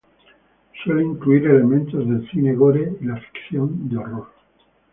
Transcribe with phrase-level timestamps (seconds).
[0.83, 4.29] Suele incluir elementos del cine gore y la ficción de horror.